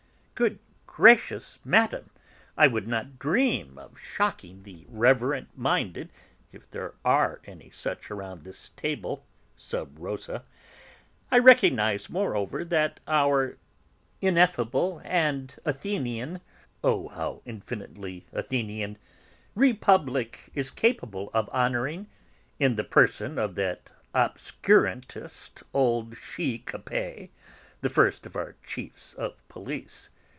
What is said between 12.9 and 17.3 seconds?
our ineffable and Athenian oh,